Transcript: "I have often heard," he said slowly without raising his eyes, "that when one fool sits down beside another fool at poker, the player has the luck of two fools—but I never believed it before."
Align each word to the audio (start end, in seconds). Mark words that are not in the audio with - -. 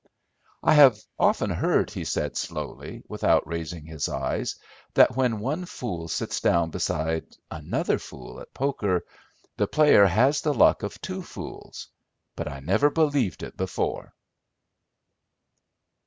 "I 0.63 0.73
have 0.73 0.99
often 1.19 1.51
heard," 1.51 1.91
he 1.91 2.05
said 2.05 2.35
slowly 2.35 3.03
without 3.07 3.45
raising 3.45 3.85
his 3.85 4.09
eyes, 4.09 4.55
"that 4.95 5.15
when 5.15 5.37
one 5.39 5.65
fool 5.65 6.07
sits 6.07 6.39
down 6.41 6.71
beside 6.71 7.27
another 7.51 7.99
fool 7.99 8.39
at 8.39 8.51
poker, 8.51 9.05
the 9.57 9.67
player 9.67 10.07
has 10.07 10.41
the 10.41 10.55
luck 10.55 10.81
of 10.81 10.99
two 11.01 11.21
fools—but 11.21 12.47
I 12.51 12.61
never 12.61 12.89
believed 12.89 13.43
it 13.43 13.55
before." 13.55 14.15